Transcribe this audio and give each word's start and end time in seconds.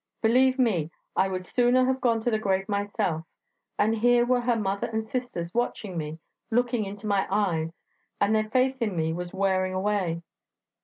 Believe 0.23 0.57
me, 0.57 0.89
I 1.15 1.27
would 1.27 1.45
sooner 1.45 1.85
have 1.85 2.01
gone 2.01 2.21
to 2.23 2.31
the 2.31 2.39
grave 2.39 2.67
myself; 2.67 3.23
and 3.77 3.95
here 3.99 4.25
were 4.25 4.41
her 4.41 4.55
mother 4.55 4.87
and 4.87 5.07
sisters 5.07 5.53
watching 5.53 5.95
me, 5.95 6.17
looking 6.49 6.85
into 6.85 7.05
my 7.05 7.27
eyes... 7.29 7.69
and 8.19 8.33
their 8.33 8.49
faith 8.49 8.81
in 8.81 8.97
me 8.97 9.13
was 9.13 9.31
wearing 9.31 9.75
away. 9.75 10.23